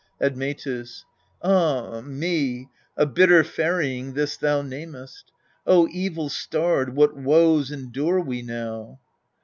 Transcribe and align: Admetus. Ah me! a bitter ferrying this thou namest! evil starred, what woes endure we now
Admetus. 0.19 1.05
Ah 1.43 2.01
me! 2.03 2.67
a 2.97 3.05
bitter 3.05 3.43
ferrying 3.43 4.15
this 4.15 4.35
thou 4.35 4.63
namest! 4.63 5.25
evil 5.91 6.27
starred, 6.27 6.95
what 6.95 7.15
woes 7.15 7.69
endure 7.69 8.19
we 8.19 8.41
now 8.41 8.99